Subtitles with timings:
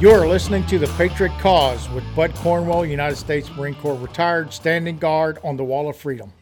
[0.00, 4.50] You are listening to The Patriot Cause with Bud Cornwell, United States Marine Corps retired,
[4.50, 6.32] standing guard on the Wall of Freedom.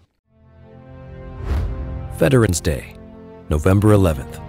[2.19, 2.95] Veterans Day,
[3.49, 4.41] November 11th.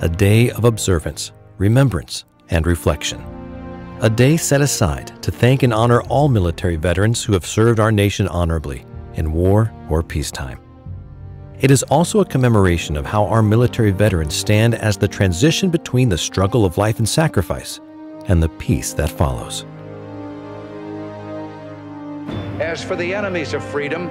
[0.00, 3.20] A day of observance, remembrance, and reflection.
[4.02, 7.90] A day set aside to thank and honor all military veterans who have served our
[7.90, 10.60] nation honorably in war or peacetime.
[11.58, 16.08] It is also a commemoration of how our military veterans stand as the transition between
[16.08, 17.80] the struggle of life and sacrifice
[18.28, 19.64] and the peace that follows.
[22.60, 24.08] As for the enemies of freedom,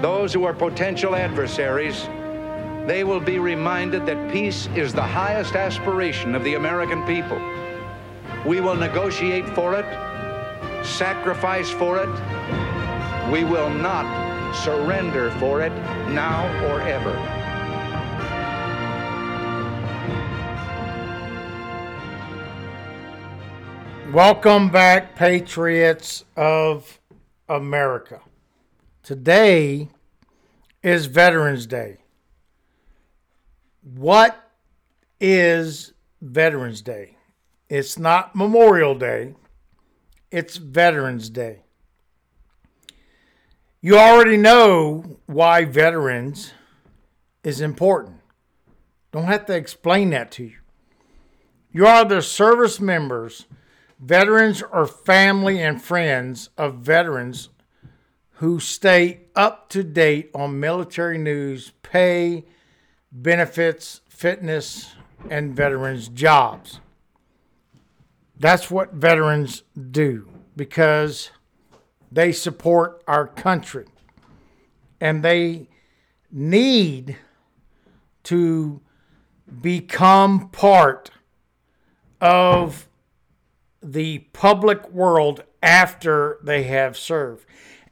[0.00, 2.08] those who are potential adversaries,
[2.86, 7.40] they will be reminded that peace is the highest aspiration of the American people.
[8.44, 9.86] We will negotiate for it,
[10.84, 13.30] sacrifice for it.
[13.32, 15.72] We will not surrender for it
[16.12, 17.43] now or ever.
[24.14, 27.00] Welcome back, Patriots of
[27.48, 28.20] America.
[29.02, 29.88] Today
[30.84, 31.96] is Veterans Day.
[33.82, 34.52] What
[35.18, 37.16] is Veterans Day?
[37.68, 39.34] It's not Memorial Day,
[40.30, 41.64] it's Veterans Day.
[43.80, 46.52] You already know why veterans
[47.42, 48.20] is important.
[49.10, 50.58] Don't have to explain that to you.
[51.72, 53.46] You are the service members,
[53.98, 57.50] veterans, or family and friends of veterans
[58.38, 62.44] who stay up to date on military news, pay,
[63.12, 64.94] benefits, fitness,
[65.30, 66.80] and veterans' jobs.
[68.38, 71.30] That's what veterans do because
[72.10, 73.86] they support our country.
[75.00, 75.68] And they
[76.30, 77.16] need
[78.24, 78.80] to
[79.60, 81.10] become part
[82.20, 82.88] of
[83.84, 87.46] the public world after they have served.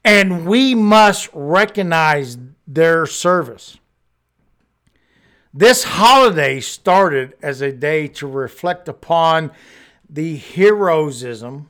[0.04, 3.78] And we must recognize their service.
[5.54, 9.52] This holiday started as a day to reflect upon
[10.08, 11.68] the heroism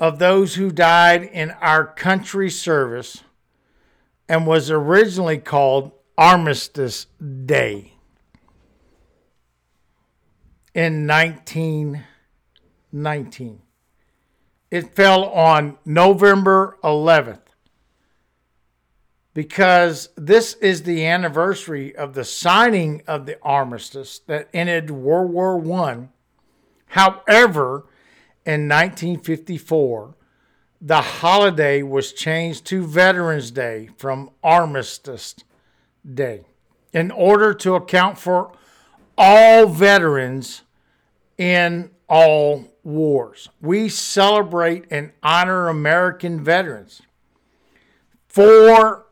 [0.00, 3.22] of those who died in our country's service
[4.28, 7.06] and was originally called Armistice
[7.44, 7.92] Day
[10.74, 11.06] in
[12.92, 13.62] 1919.
[14.70, 17.40] It fell on November 11th
[19.34, 25.82] because this is the anniversary of the signing of the armistice that ended World War
[25.86, 26.08] I.
[26.86, 27.86] However,
[28.44, 30.14] in 1954,
[30.80, 35.36] the holiday was changed to Veterans Day from Armistice
[36.12, 36.44] Day
[36.92, 38.52] in order to account for
[39.16, 40.62] all veterans
[41.38, 43.48] in all wars.
[43.60, 47.02] We celebrate and honor American veterans
[48.26, 49.06] for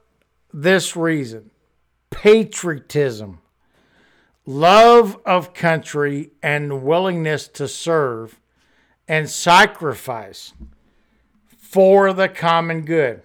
[0.53, 1.51] this reason
[2.11, 3.39] patriotism,
[4.45, 8.41] love of country, and willingness to serve
[9.07, 10.53] and sacrifice
[11.59, 13.23] for the common good.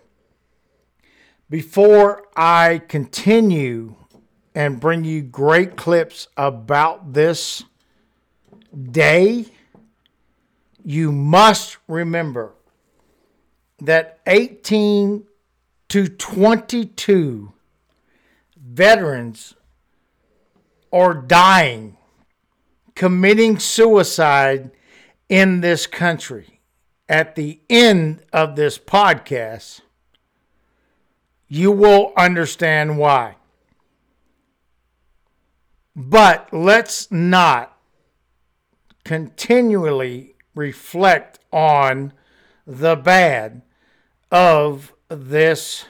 [1.50, 3.95] Before I continue
[4.53, 7.63] and bring you great clips about this
[8.91, 9.45] day,
[10.85, 12.53] you must remember
[13.79, 15.25] that 18
[15.90, 17.51] to 22
[18.56, 19.56] veterans
[20.94, 21.97] are dying,
[22.94, 24.69] committing suicide
[25.28, 26.62] in this country.
[27.09, 29.81] At the end of this podcast,
[31.47, 33.38] you will understand why.
[35.95, 37.77] But let's not
[39.04, 42.13] continually reflect on
[42.66, 43.62] the bad
[44.31, 45.86] of this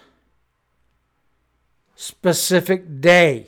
[1.95, 3.47] specific day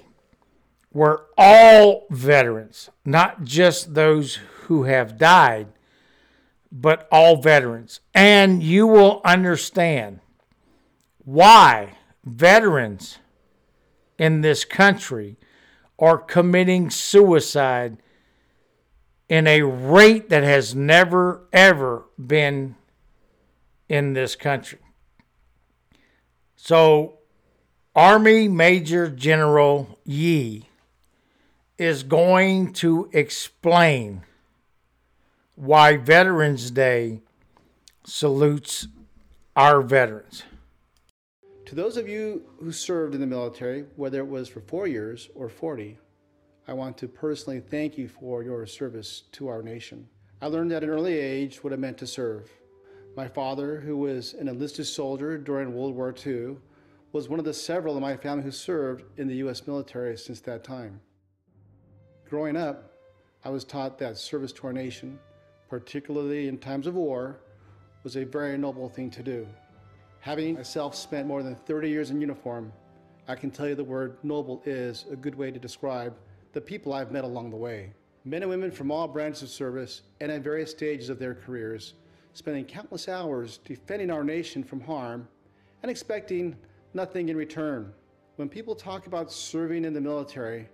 [0.92, 5.68] where all veterans, not just those who have died,
[6.72, 8.00] but all veterans.
[8.14, 10.20] And you will understand
[11.24, 13.20] why veterans
[14.18, 15.38] in this country
[16.00, 17.98] are committing suicide
[19.30, 22.76] in a rate that has never, ever been
[23.90, 24.80] in this country.
[26.56, 27.20] So,
[27.96, 30.68] Army Major General Yi
[31.78, 34.24] is going to explain
[35.56, 37.22] why Veterans Day
[38.06, 38.88] salutes
[39.56, 40.44] our veterans.
[41.66, 45.30] To those of you who served in the military, whether it was for four years
[45.36, 45.98] or 40,
[46.70, 50.06] I want to personally thank you for your service to our nation.
[50.42, 52.50] I learned at an early age what it meant to serve.
[53.16, 56.58] My father, who was an enlisted soldier during World War II,
[57.14, 59.66] was one of the several in my family who served in the U.S.
[59.66, 61.00] military since that time.
[62.30, 62.92] Growing up,
[63.46, 65.18] I was taught that service to our nation,
[65.70, 67.40] particularly in times of war,
[68.04, 69.48] was a very noble thing to do.
[70.20, 72.74] Having myself spent more than 30 years in uniform,
[73.26, 76.14] I can tell you the word noble is a good way to describe
[76.58, 77.94] the people I've met along the way.
[78.26, 81.94] Men and women from all branches of service and at various stages of their careers,
[82.34, 85.28] spending countless hours defending our nation from harm
[85.84, 86.56] and expecting
[86.96, 87.94] nothing in return.
[88.38, 90.68] When people talk about serving in the military,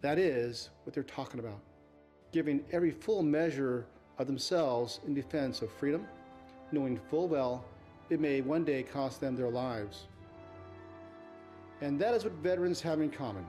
[0.00, 1.60] that is what they're talking about
[2.32, 3.84] giving every full measure
[4.16, 6.06] of themselves in defense of freedom,
[6.72, 7.66] knowing full well
[8.08, 10.06] it may one day cost them their lives.
[11.82, 13.44] And that is what veterans have in common.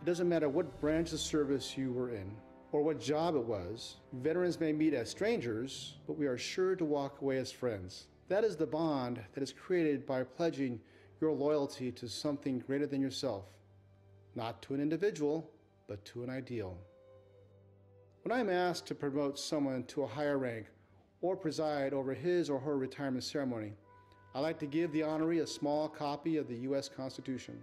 [0.00, 2.34] It doesn't matter what branch of service you were in
[2.72, 3.96] or what job it was.
[4.14, 8.06] Veterans may meet as strangers, but we are sure to walk away as friends.
[8.28, 10.80] That is the bond that is created by pledging
[11.20, 13.44] your loyalty to something greater than yourself,
[14.34, 15.50] not to an individual,
[15.86, 16.78] but to an ideal.
[18.22, 20.66] When I'm asked to promote someone to a higher rank
[21.20, 23.74] or preside over his or her retirement ceremony,
[24.34, 26.88] I like to give the honoree a small copy of the U.S.
[26.88, 27.60] Constitution.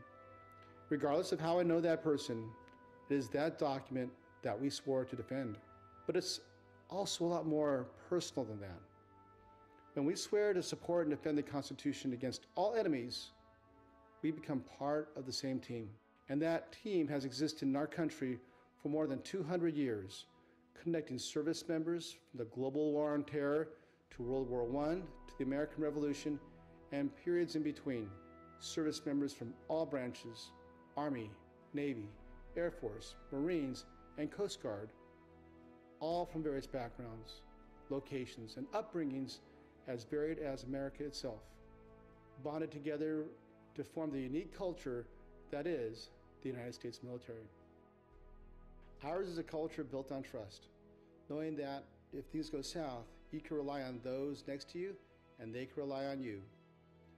[0.89, 2.49] Regardless of how I know that person,
[3.09, 4.09] it is that document
[4.41, 5.57] that we swore to defend.
[6.05, 6.39] But it's
[6.89, 8.79] also a lot more personal than that.
[9.93, 13.31] When we swear to support and defend the Constitution against all enemies,
[14.21, 15.89] we become part of the same team.
[16.29, 18.39] And that team has existed in our country
[18.81, 20.25] for more than 200 years,
[20.81, 23.69] connecting service members from the global war on terror
[24.11, 26.39] to World War I to the American Revolution
[26.91, 28.09] and periods in between.
[28.59, 30.51] Service members from all branches
[30.97, 31.29] Army,
[31.73, 32.09] Navy,
[32.57, 33.85] Air Force, Marines,
[34.17, 34.89] and Coast Guard,
[35.99, 37.41] all from various backgrounds,
[37.91, 39.37] locations, and upbringings
[39.87, 41.43] as varied as America itself,
[42.43, 43.25] bonded together
[43.75, 45.05] to form the unique culture
[45.51, 46.09] that is
[46.41, 47.47] the United States military.
[49.03, 50.69] Ours is a culture built on trust,
[51.29, 54.95] knowing that if things go south, you can rely on those next to you
[55.39, 56.41] and they can rely on you.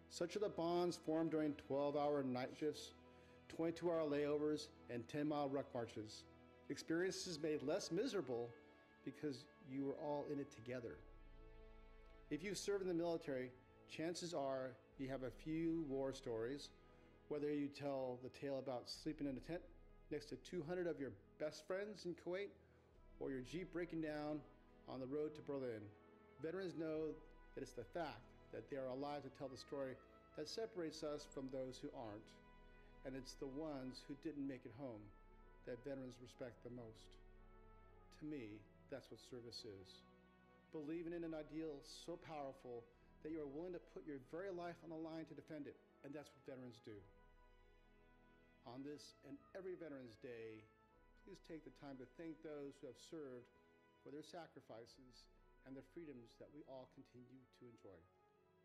[0.10, 2.92] Such are the bonds formed during 12 hour night shifts,
[3.50, 6.24] 22 hour layovers, and 10 mile ruck marches.
[6.70, 8.50] Experiences made less miserable
[9.04, 10.98] because you were all in it together.
[12.30, 13.52] If you serve in the military,
[13.90, 16.70] chances are you have a few war stories,
[17.28, 19.62] whether you tell the tale about sleeping in a tent
[20.12, 22.50] next to 200 of your best friends in Kuwait
[23.20, 24.40] or your Jeep breaking down
[24.88, 25.82] on the road to Berlin.
[26.44, 27.14] Veterans know
[27.56, 28.22] that it's the fact
[28.54, 29.94] that they are alive to tell the story
[30.38, 32.24] that separates us from those who aren't.
[33.08, 35.02] And it's the ones who didn't make it home
[35.66, 37.08] that veterans respect the most.
[38.20, 38.60] To me,
[38.92, 39.90] that's what service is.
[40.76, 42.84] Believing in an ideal so powerful
[43.24, 45.76] that you are willing to put your very life on the line to defend it.
[46.04, 46.96] And that's what veterans do.
[48.68, 50.62] On this and every Veterans Day,
[51.26, 53.48] please take the time to thank those who have served
[54.04, 55.26] for their sacrifices
[55.68, 58.00] and the freedoms that we all continue to enjoy.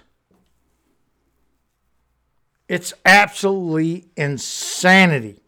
[2.69, 5.41] it's absolutely insanity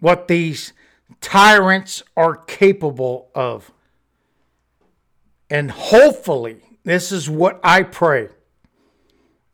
[0.00, 0.72] what these
[1.20, 3.70] tyrants are capable of.
[5.48, 8.28] And hopefully, this is what I pray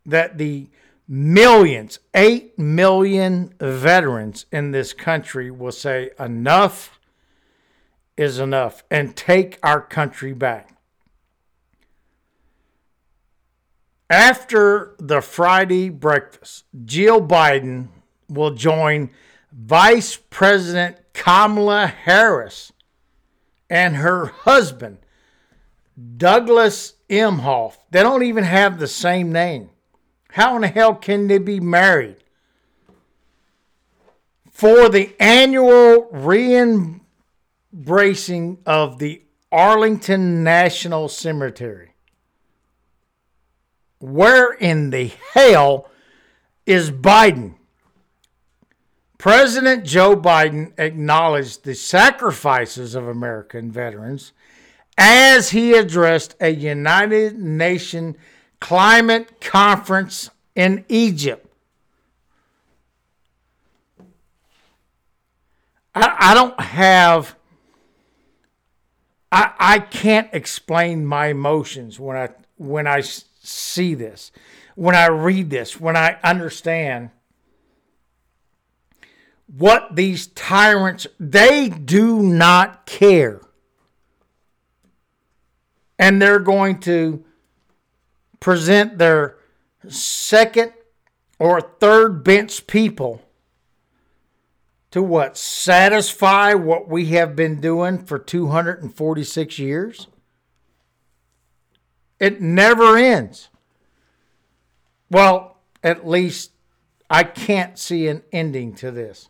[0.06, 0.68] that the
[1.08, 6.98] millions, 8 million veterans in this country will say, enough
[8.16, 10.75] is enough and take our country back.
[14.08, 17.88] After the Friday breakfast, Jill Biden
[18.28, 19.10] will join
[19.52, 22.72] Vice President Kamala Harris
[23.68, 24.98] and her husband,
[26.16, 27.78] Douglas Emhoff.
[27.90, 29.70] They don't even have the same name.
[30.30, 32.16] How in the hell can they be married?
[34.52, 36.54] For the annual re
[37.72, 41.95] embracing of the Arlington National Cemetery.
[43.98, 45.88] Where in the hell
[46.66, 47.54] is Biden?
[49.18, 54.32] President Joe Biden acknowledged the sacrifices of American veterans
[54.98, 58.16] as he addressed a United Nations
[58.60, 61.46] climate conference in Egypt.
[65.94, 67.36] I, I don't have,
[69.32, 73.02] I, I can't explain my emotions when I, when I
[73.46, 74.32] see this,
[74.74, 77.10] when I read this, when I understand
[79.46, 83.40] what these tyrants they do not care.
[85.98, 87.24] And they're going to
[88.40, 89.36] present their
[89.88, 90.72] second
[91.38, 93.22] or third bench people
[94.90, 95.36] to what?
[95.36, 100.06] Satisfy what we have been doing for 246 years
[102.18, 103.49] it never ends
[105.11, 106.52] well at least
[107.11, 109.28] i can't see an ending to this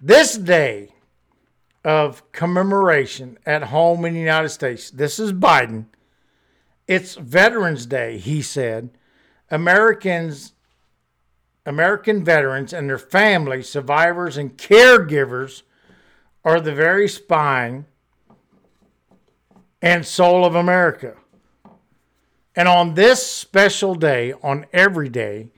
[0.00, 0.90] this day
[1.86, 5.86] of commemoration at home in the United States, this is Biden.
[6.88, 8.90] It's Veterans Day, he said.
[9.52, 10.52] Americans,
[11.64, 15.62] American veterans and their families, survivors, and caregivers
[16.44, 17.86] are the very spine
[19.80, 21.14] and soul of America.
[22.56, 25.50] And on this special day, on every day,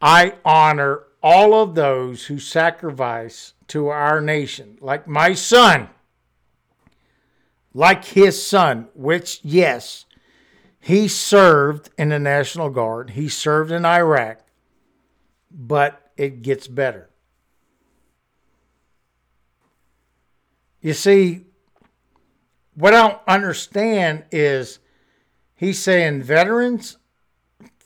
[0.00, 5.88] I honor all of those who sacrifice to our nation, like my son,
[7.74, 10.04] like his son, which, yes,
[10.78, 14.38] he served in the National Guard, he served in Iraq,
[15.50, 17.10] but it gets better.
[20.80, 21.46] You see,
[22.74, 24.78] what I don't understand is
[25.56, 26.98] he's saying veterans,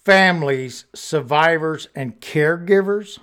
[0.04, 3.18] families, survivors, and caregivers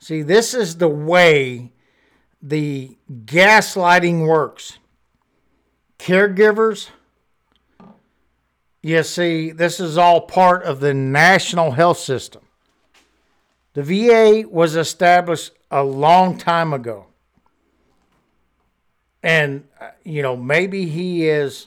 [0.00, 1.72] See, this is the way
[2.40, 4.78] the gaslighting works.
[5.98, 6.88] Caregivers,
[8.82, 12.40] you see, this is all part of the national health system.
[13.74, 17.06] The VA was established a long time ago.
[19.22, 21.66] And, uh, you know, maybe he is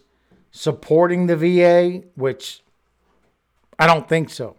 [0.53, 2.61] supporting the VA, which
[3.77, 4.55] I don't think so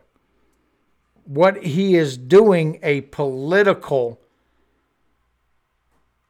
[1.24, 4.20] what he is doing a political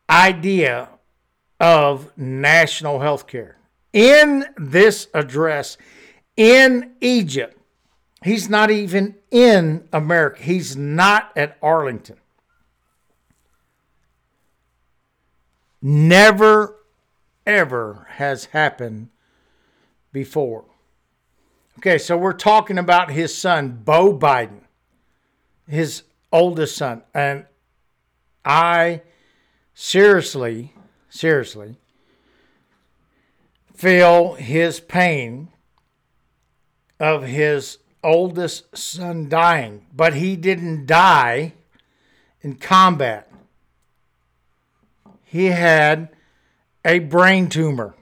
[0.09, 0.89] idea
[1.61, 3.59] of national health care.
[3.93, 5.77] In this address
[6.37, 7.57] in Egypt,
[8.23, 12.17] he's not even in America, he's not at Arlington.
[15.81, 16.77] Never,
[17.47, 19.09] ever has happened
[20.15, 20.65] before.
[21.79, 24.65] Okay, so we're talking about his son, Beau Biden
[25.69, 26.03] his
[26.33, 27.03] oldest son.
[27.13, 27.47] And
[28.45, 29.03] I
[29.75, 30.75] seriously,
[31.09, 31.77] seriously
[33.75, 35.49] feel his pain
[37.01, 41.53] of his oldest son dying, but he didn't die
[42.43, 43.31] in combat.
[45.25, 46.11] He had
[46.85, 47.95] a brain tumor.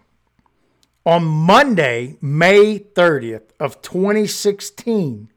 [1.04, 5.32] On Monday, May 30th of 2016,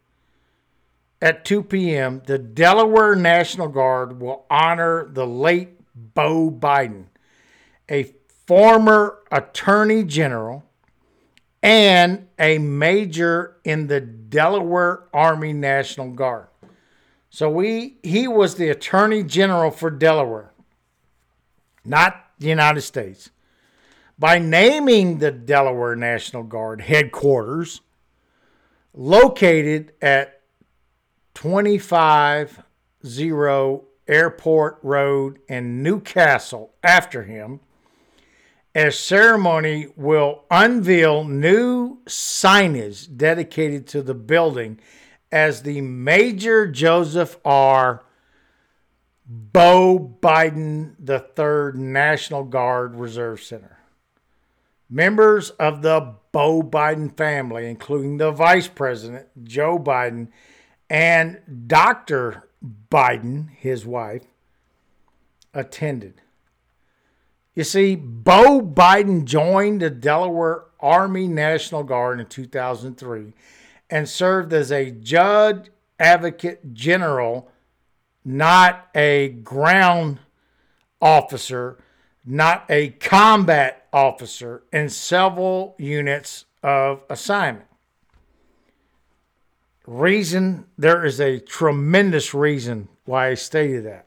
[1.22, 7.05] at 2 p.m., the Delaware National Guard will honor the late Beau Biden,
[7.89, 8.13] a
[8.45, 10.63] former attorney general
[11.63, 16.48] and a major in the Delaware Army National Guard.
[17.31, 20.51] So we he was the attorney general for Delaware,
[21.84, 23.31] not the United States.
[24.17, 27.81] By naming the Delaware National Guard headquarters
[28.93, 30.41] located at
[31.34, 32.63] 250
[34.07, 37.60] Airport Road in New Castle after him.
[38.74, 44.79] A ceremony will unveil new signage dedicated to the building
[45.31, 48.03] as the Major Joseph R.
[49.27, 53.75] Beau Biden III National Guard Reserve Center.
[54.89, 60.27] Members of the Beau Biden family, including the Vice President, Joe Biden,
[60.89, 62.48] and Dr.
[62.92, 64.24] Biden, his wife,
[65.54, 66.22] attended.
[67.56, 73.34] You see, Beau Biden joined the Delaware Army National Guard in 2003
[73.89, 77.50] and served as a judge advocate general,
[78.25, 80.20] not a ground
[81.01, 81.77] officer,
[82.25, 87.65] not a combat officer, in several units of assignment.
[89.87, 94.05] Reason there is a tremendous reason why I stated that.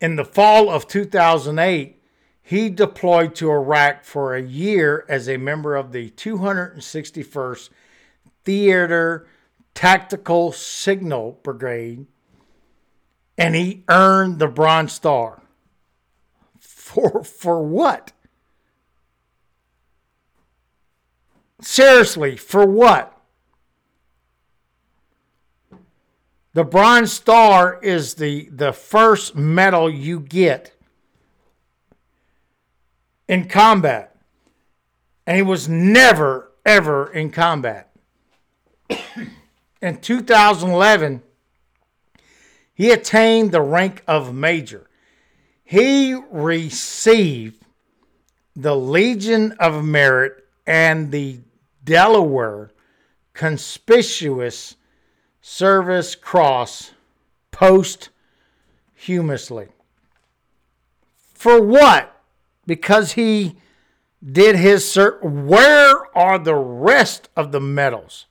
[0.00, 2.00] In the fall of 2008,
[2.42, 7.68] he deployed to Iraq for a year as a member of the 261st
[8.44, 9.26] Theater
[9.74, 12.06] Tactical Signal Brigade,
[13.36, 15.42] and he earned the Bronze Star.
[16.58, 18.12] For, for what?
[21.60, 23.12] Seriously, for what?
[26.52, 30.72] The Bronze Star is the, the first medal you get
[33.28, 34.16] in combat.
[35.26, 37.90] And he was never, ever in combat.
[39.82, 41.22] in 2011,
[42.72, 44.88] he attained the rank of major.
[45.64, 47.62] He received
[48.54, 51.40] the Legion of Merit and the
[51.84, 52.70] Delaware
[53.32, 54.76] Conspicuous
[55.40, 56.92] Service Cross
[57.50, 59.68] posthumously.
[61.34, 62.12] For what?
[62.66, 63.56] because he
[64.22, 65.22] did his cert.
[65.22, 68.26] Where are the rest of the medals?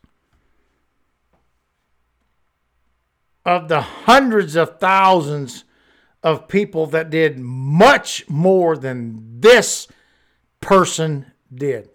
[3.45, 5.63] Of the hundreds of thousands
[6.21, 9.87] of people that did much more than this
[10.59, 11.89] person did.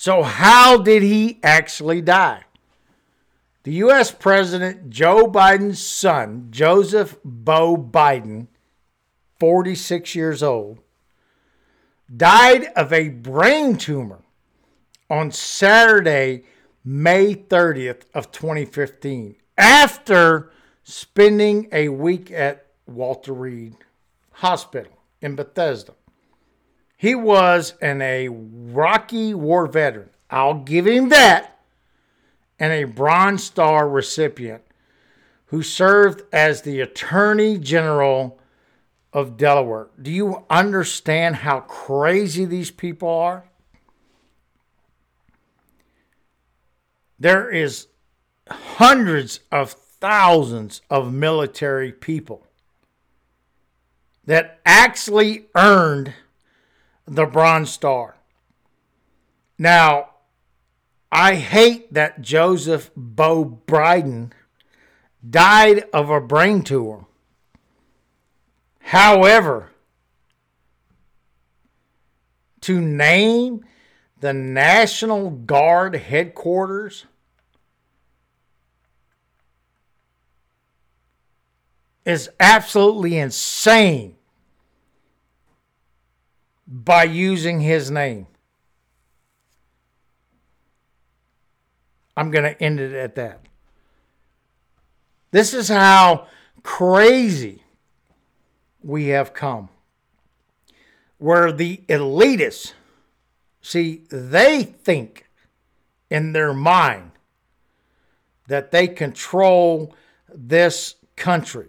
[0.00, 2.44] So, how did he actually die?
[3.64, 4.10] The U.S.
[4.10, 8.46] President Joe Biden's son, Joseph Beau Biden,
[9.38, 10.78] 46 years old,
[12.16, 14.22] died of a brain tumor
[15.10, 16.44] on Saturday,
[16.82, 20.50] May 30th of 2015 after
[20.82, 23.76] spending a week at Walter Reed
[24.30, 25.92] Hospital in Bethesda.
[27.00, 30.10] He was an Iraqi war veteran.
[30.28, 31.58] I'll give him that.
[32.58, 34.60] And a Bronze Star recipient
[35.46, 38.38] who served as the Attorney General
[39.14, 39.88] of Delaware.
[40.02, 43.44] Do you understand how crazy these people are?
[47.18, 47.86] There is
[48.46, 52.46] hundreds of thousands of military people
[54.26, 56.12] that actually earned
[57.10, 58.14] the Bronze Star.
[59.58, 60.10] Now,
[61.10, 64.30] I hate that Joseph Beau Biden
[65.28, 67.06] died of a brain tumor.
[68.78, 69.70] However,
[72.60, 73.64] to name
[74.20, 77.06] the National Guard headquarters
[82.04, 84.16] is absolutely insane
[86.70, 88.28] by using his name.
[92.16, 93.40] I'm going to end it at that.
[95.32, 96.28] This is how
[96.62, 97.64] crazy
[98.82, 99.68] we have come.
[101.18, 102.72] Where the elitists,
[103.60, 105.26] see, they think
[106.08, 107.10] in their mind
[108.46, 109.94] that they control
[110.32, 111.68] this country.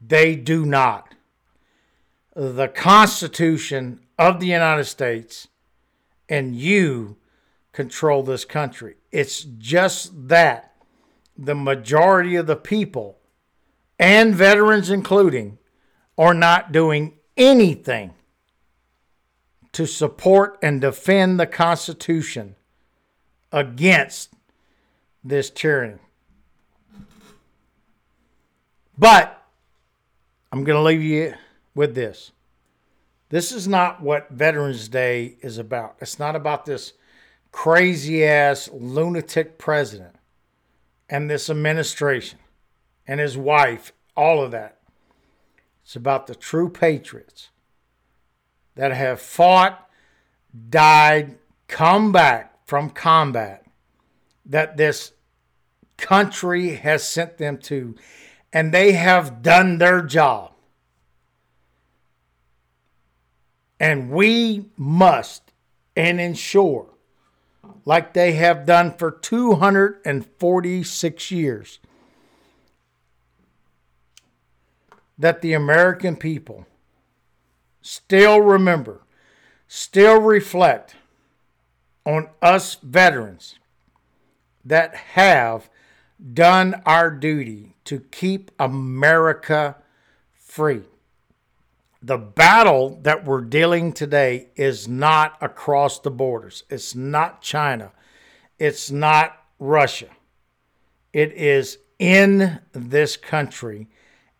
[0.00, 1.14] They do not.
[2.36, 5.48] The Constitution of the United States
[6.28, 7.16] and you
[7.72, 8.96] control this country.
[9.10, 10.74] It's just that
[11.36, 13.18] the majority of the people
[13.98, 15.58] and veterans including,
[16.18, 18.12] are not doing anything
[19.72, 22.56] to support and defend the Constitution
[23.52, 24.32] against
[25.22, 26.00] this tyranny.
[28.98, 29.42] But
[30.52, 31.34] I'm going to leave you
[31.76, 32.32] with this.
[33.28, 35.96] This is not what Veterans Day is about.
[36.00, 36.94] It's not about this
[37.52, 40.16] crazy ass lunatic president
[41.08, 42.38] and this administration.
[43.06, 44.78] and his wife, all of that.
[45.84, 47.50] It's about the true patriots
[48.74, 49.88] that have fought,
[50.68, 53.64] died, come back from combat
[54.44, 55.12] that this
[55.96, 57.94] country has sent them to,
[58.52, 60.52] and they have done their job.
[63.78, 65.52] And we must
[65.94, 66.86] and ensure,
[67.84, 71.78] like they have done for 246 years,
[75.18, 76.66] that the American people
[77.80, 79.02] still remember,
[79.68, 80.96] still reflect
[82.04, 83.58] on us veterans
[84.64, 85.70] that have
[86.32, 89.76] done our duty to keep America
[90.34, 90.82] free.
[92.06, 96.62] The battle that we're dealing today is not across the borders.
[96.70, 97.90] It's not China.
[98.60, 100.06] It's not Russia.
[101.12, 103.88] It is in this country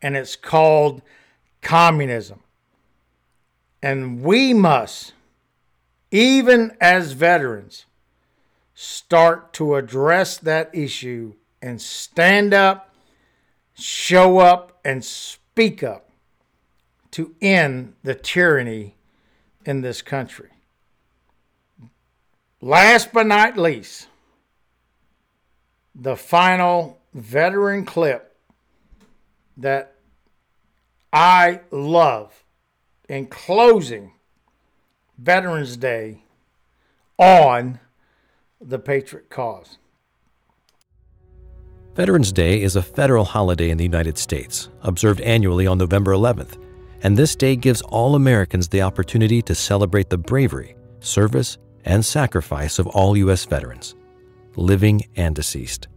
[0.00, 1.02] and it's called
[1.60, 2.38] communism.
[3.82, 5.14] And we must,
[6.12, 7.86] even as veterans,
[8.76, 12.94] start to address that issue and stand up,
[13.74, 16.05] show up, and speak up
[17.16, 18.94] to end the tyranny
[19.64, 20.50] in this country.
[22.60, 24.08] Last but not least,
[25.94, 28.36] the final veteran clip
[29.56, 29.94] that
[31.10, 32.44] I love
[33.08, 34.12] in closing
[35.16, 36.22] Veterans Day
[37.16, 37.80] on
[38.60, 39.78] the Patriot cause.
[41.94, 46.65] Veterans Day is a federal holiday in the United States, observed annually on November 11th,
[47.02, 52.78] and this day gives all Americans the opportunity to celebrate the bravery, service, and sacrifice
[52.78, 53.44] of all U.S.
[53.44, 53.94] veterans,
[54.56, 55.88] living and deceased.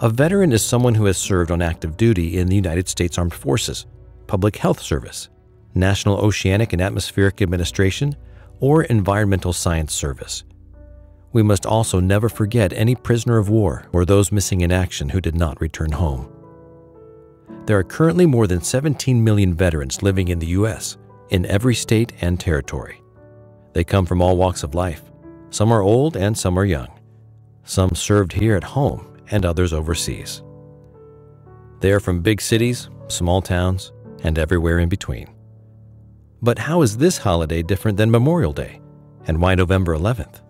[0.00, 3.34] A veteran is someone who has served on active duty in the United States Armed
[3.34, 3.86] Forces,
[4.26, 5.28] Public Health Service,
[5.74, 8.16] National Oceanic and Atmospheric Administration,
[8.58, 10.44] or Environmental Science Service.
[11.32, 15.20] We must also never forget any prisoner of war or those missing in action who
[15.20, 16.28] did not return home.
[17.66, 20.96] There are currently more than 17 million veterans living in the U.S.,
[21.30, 23.00] in every state and territory.
[23.72, 25.02] They come from all walks of life.
[25.50, 26.88] Some are old and some are young.
[27.64, 30.42] Some served here at home and others overseas.
[31.80, 33.92] They are from big cities, small towns,
[34.24, 35.28] and everywhere in between.
[36.42, 38.80] But how is this holiday different than Memorial Day?
[39.26, 40.40] And why November 11th?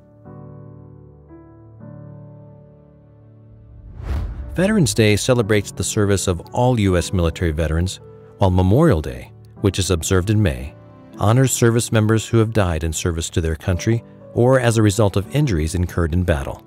[4.54, 7.10] Veterans Day celebrates the service of all U.S.
[7.10, 8.00] military veterans,
[8.36, 10.74] while Memorial Day, which is observed in May,
[11.16, 15.16] honors service members who have died in service to their country or as a result
[15.16, 16.62] of injuries incurred in battle.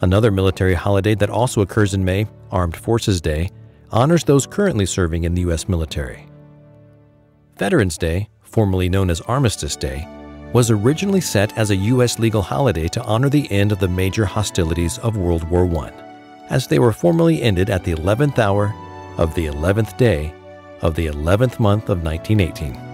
[0.00, 3.50] Another military holiday that also occurs in May, Armed Forces Day,
[3.90, 5.68] honors those currently serving in the U.S.
[5.68, 6.26] military.
[7.58, 10.08] Veterans Day, formerly known as Armistice Day,
[10.54, 12.18] was originally set as a U.S.
[12.18, 16.07] legal holiday to honor the end of the major hostilities of World War I
[16.50, 18.74] as they were formally ended at the 11th hour
[19.16, 20.32] of the 11th day
[20.80, 22.88] of the 11th month of 1918.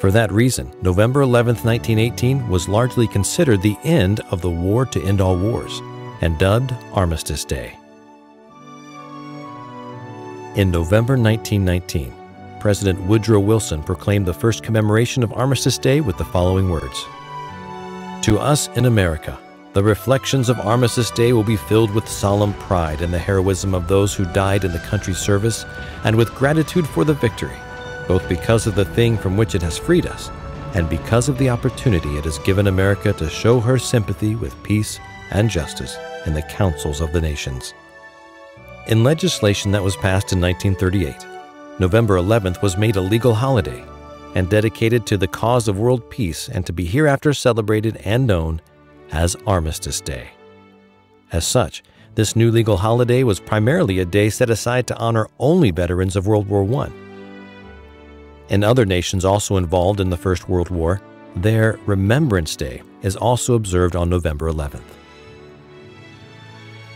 [0.00, 5.02] For that reason, November 11, 1918 was largely considered the end of the war to
[5.02, 5.80] end all wars
[6.20, 7.76] and dubbed Armistice Day.
[10.54, 12.12] In November 1919,
[12.60, 17.04] President Woodrow Wilson proclaimed the first commemoration of Armistice Day with the following words
[18.22, 19.38] To us in America,
[19.74, 23.86] the reflections of Armistice Day will be filled with solemn pride in the heroism of
[23.86, 25.64] those who died in the country's service
[26.04, 27.56] and with gratitude for the victory,
[28.06, 30.30] both because of the thing from which it has freed us
[30.74, 34.98] and because of the opportunity it has given America to show her sympathy with peace
[35.30, 37.74] and justice in the councils of the nations.
[38.86, 41.26] In legislation that was passed in 1938,
[41.78, 43.84] November 11th was made a legal holiday
[44.34, 48.60] and dedicated to the cause of world peace and to be hereafter celebrated and known
[49.12, 50.30] as Armistice Day.
[51.32, 51.82] As such,
[52.14, 56.26] this new legal holiday was primarily a day set aside to honor only veterans of
[56.26, 56.90] World War I.
[58.48, 61.00] In other nations also involved in the First World War,
[61.36, 64.82] their Remembrance Day is also observed on November 11th.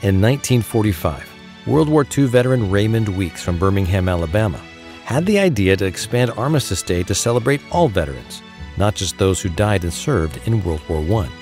[0.03, 1.29] In 1945,
[1.67, 4.61] World War II veteran Raymond Weeks from Birmingham, Alabama,
[5.05, 8.43] had the idea to expand Armistice Day to celebrate all veterans,
[8.77, 11.42] not just those who died and served in World War I.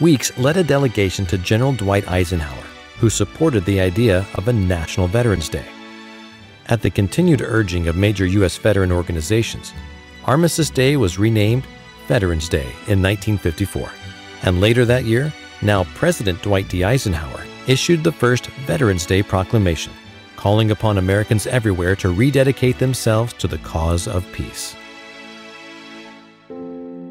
[0.00, 2.64] Weeks led a delegation to General Dwight Eisenhower,
[2.98, 5.64] who supported the idea of a National Veterans Day.
[6.66, 8.56] At the continued urging of major U.S.
[8.56, 9.72] veteran organizations,
[10.24, 11.64] Armistice Day was renamed
[12.08, 13.88] Veterans Day in 1954.
[14.42, 16.82] And later that year, now President Dwight D.
[16.82, 19.92] Eisenhower issued the first Veterans Day proclamation,
[20.34, 24.74] calling upon Americans everywhere to rededicate themselves to the cause of peace.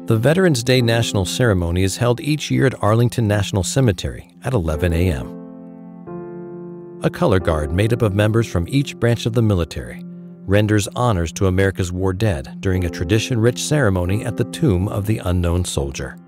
[0.06, 4.92] The Veterans Day National Ceremony is held each year at Arlington National Cemetery at 11
[4.92, 7.00] a.m.
[7.02, 10.04] A color guard made up of members from each branch of the military
[10.46, 15.06] renders honors to America's war dead during a tradition rich ceremony at the tomb of
[15.06, 16.18] the unknown soldier.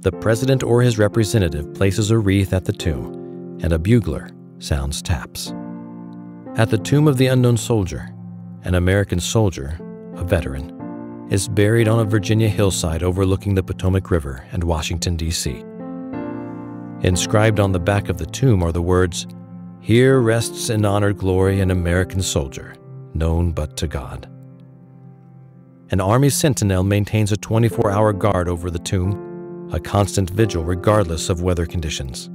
[0.00, 5.00] The president or his representative places a wreath at the tomb, and a bugler sounds
[5.00, 5.54] taps.
[6.56, 8.12] At the tomb of the unknown soldier,
[8.64, 9.78] an American soldier,
[10.16, 10.79] a veteran,
[11.30, 15.64] is buried on a Virginia hillside overlooking the Potomac River and Washington, D.C.
[17.02, 19.28] Inscribed on the back of the tomb are the words,
[19.80, 22.74] Here rests in honored glory an American soldier,
[23.14, 24.28] known but to God.
[25.92, 31.28] An Army sentinel maintains a 24 hour guard over the tomb, a constant vigil regardless
[31.28, 32.28] of weather conditions.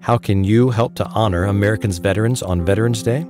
[0.00, 3.26] How can you help to honor Americans' veterans on Veterans Day?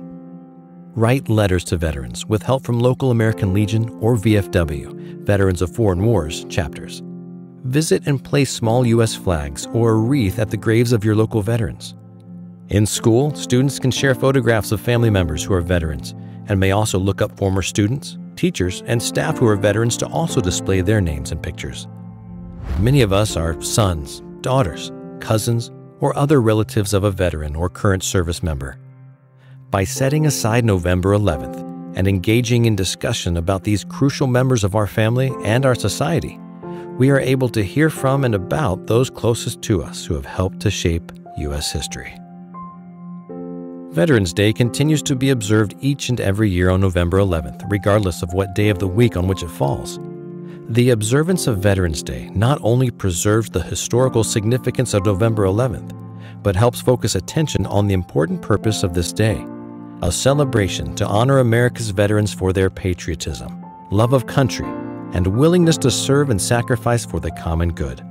[0.95, 6.01] Write letters to veterans with help from local American Legion or VFW, Veterans of Foreign
[6.05, 7.03] Wars chapters.
[7.65, 9.13] Visit and place small U.S.
[9.13, 11.95] flags or a wreath at the graves of your local veterans.
[12.69, 16.15] In school, students can share photographs of family members who are veterans
[16.47, 20.39] and may also look up former students, teachers, and staff who are veterans to also
[20.39, 21.89] display their names and pictures.
[22.79, 28.01] Many of us are sons, daughters, cousins, or other relatives of a veteran or current
[28.01, 28.77] service member
[29.75, 31.59] by setting aside November 11th
[31.97, 36.39] and engaging in discussion about these crucial members of our family and our society,
[36.97, 40.61] we are able to hear from and about those closest to us who have helped
[40.61, 41.73] to shape U.S.
[41.73, 42.17] history.
[43.89, 48.31] Veterans Day continues to be observed each and every year on November 11th, regardless of
[48.31, 49.99] what day of the week on which it falls.
[50.69, 55.91] The observance of Veterans Day not only preserves the historical significance of November 11th,
[56.43, 59.45] but helps focus attention on the important purpose of this day
[60.01, 64.67] a celebration to honor America's veterans for their patriotism, love of country,
[65.13, 68.05] and willingness to serve and sacrifice for the common good.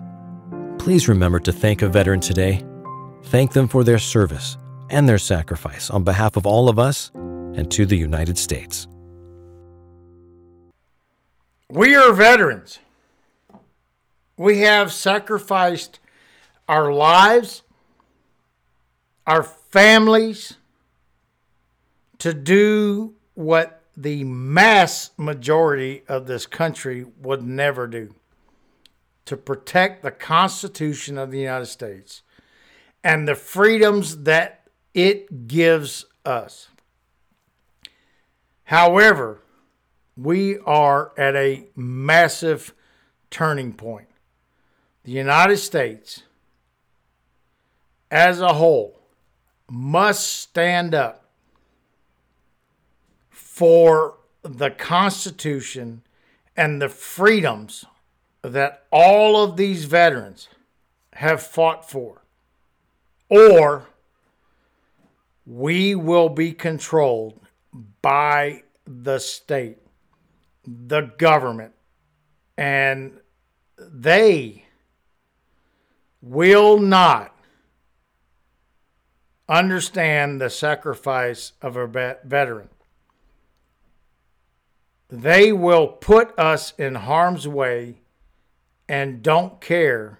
[0.78, 2.64] Please remember to thank a veteran today.
[3.24, 4.56] Thank them for their service
[4.90, 8.86] and their sacrifice on behalf of all of us and to the United States.
[11.70, 12.78] We are veterans.
[14.36, 16.00] We have sacrificed
[16.68, 17.62] our lives,
[19.26, 20.56] our families,
[22.18, 28.14] to do what the mass majority of this country would never do
[29.24, 32.22] to protect the Constitution of the United States
[33.02, 36.68] and the freedoms that it gives us.
[38.64, 39.40] However,
[40.16, 42.74] we are at a massive
[43.30, 44.08] turning point.
[45.04, 46.22] The United States
[48.10, 49.00] as a whole
[49.68, 51.23] must stand up
[53.34, 56.02] for the Constitution
[56.56, 57.84] and the freedoms
[58.42, 60.48] that all of these veterans
[61.14, 62.22] have fought for.
[63.28, 63.88] Or
[65.44, 67.40] we will be controlled
[68.00, 69.78] by the state,
[70.64, 71.72] the government,
[72.56, 73.18] and
[73.78, 74.64] they
[76.22, 77.34] will not
[79.48, 81.86] understand the sacrifice of a
[82.24, 82.68] veteran
[85.22, 88.00] they will put us in harm's way
[88.88, 90.18] and don't care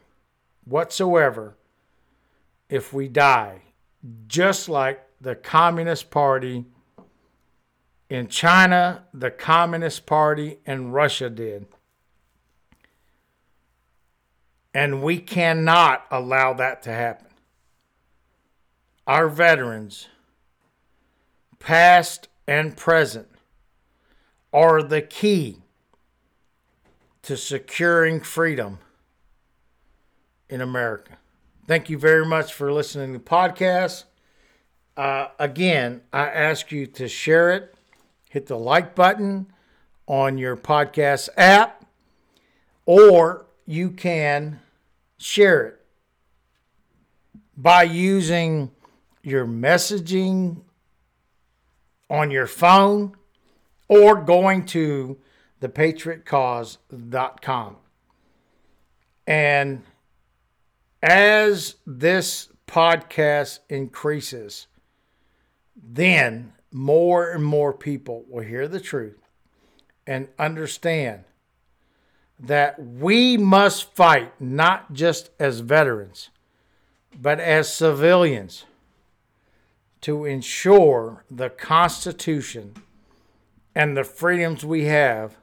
[0.65, 1.57] whatsoever
[2.69, 3.63] if we die,
[4.27, 6.65] just like the Communist Party
[8.09, 11.67] in China, the Communist Party in Russia did.
[14.73, 17.29] And we cannot allow that to happen.
[19.07, 20.09] Our veterans,
[21.59, 23.29] past and present,
[24.55, 25.59] are the key
[27.23, 28.79] to securing freedom
[30.49, 31.19] in America.
[31.67, 34.05] Thank you very much for listening to the podcast.
[34.97, 37.75] Uh, again, I ask you to share it,
[38.31, 39.49] hit the like button
[40.07, 41.85] on your podcast app,
[42.87, 44.61] or you can
[45.19, 45.81] share it
[47.57, 48.71] by using
[49.25, 50.61] your messaging
[52.09, 53.17] on your phone
[53.89, 55.19] or going to
[55.61, 57.77] thepatriotcause.com.
[59.27, 59.83] And
[61.03, 64.67] as this podcast increases,
[65.77, 69.19] then more and more people will hear the truth
[70.07, 71.25] and understand
[72.39, 76.31] that we must fight not just as veterans,
[77.21, 78.65] but as civilians
[80.01, 82.75] to ensure the Constitution
[83.75, 85.37] and the freedoms we have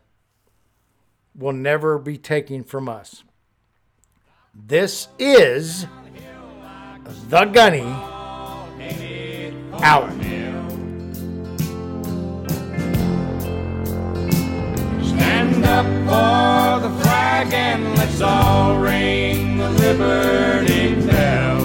[1.36, 3.24] will never be taken from us.
[4.54, 5.86] This is
[7.30, 7.82] the Gunny
[9.82, 10.12] out.
[15.04, 21.62] Stand up for the flag and let's all ring the liberty bell.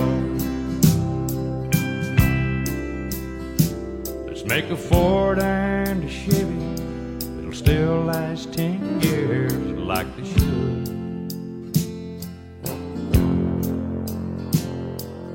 [4.27, 5.76] Let's make a Ford and
[7.67, 10.87] still last ten years like they should.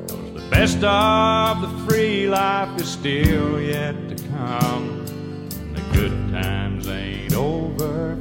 [0.07, 5.05] Cause the best of the free life is still yet to come.
[5.73, 8.15] The good times ain't over